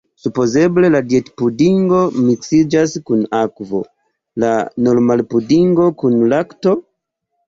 Supozeble 0.25 0.87
la 0.93 0.99
dietpudingo 1.09 1.99
miksiĝas 2.29 2.95
kun 3.09 3.21
akvo, 3.39 3.81
la 4.45 4.49
normalpudingo 4.87 5.87
kun 6.01 6.17
lakto? 6.33 6.75